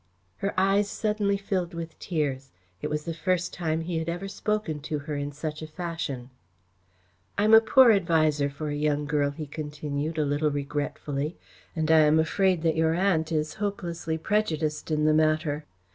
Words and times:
Her 0.37 0.59
eyes 0.59 0.89
suddenly 0.89 1.37
filled 1.37 1.75
with 1.75 1.99
tears. 1.99 2.49
It 2.81 2.89
was 2.89 3.03
the 3.05 3.13
first 3.13 3.53
time 3.53 3.81
he 3.81 3.99
had 3.99 4.09
ever 4.09 4.27
spoken 4.27 4.79
to 4.79 4.97
her 4.97 5.15
in 5.15 5.31
such 5.31 5.61
a 5.61 5.67
fashion. 5.67 6.31
"I 7.37 7.43
am 7.43 7.53
a 7.53 7.61
poor 7.61 7.91
adviser 7.91 8.49
for 8.49 8.69
a 8.69 8.75
young 8.75 9.05
girl," 9.05 9.29
he 9.29 9.45
continued, 9.45 10.17
a 10.17 10.25
little 10.25 10.49
regretfully, 10.49 11.37
"and 11.75 11.91
I 11.91 11.99
am 11.99 12.17
afraid 12.17 12.63
that 12.63 12.75
your 12.75 12.95
aunt 12.95 13.31
is 13.31 13.53
hopelessly 13.61 14.17
prejudiced 14.17 14.89
in 14.89 15.05
the 15.05 15.13
matter. 15.13 15.67